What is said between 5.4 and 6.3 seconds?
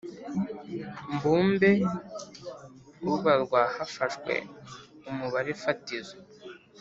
fatizo